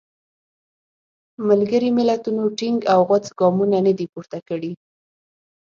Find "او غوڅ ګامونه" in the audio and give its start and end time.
2.93-3.77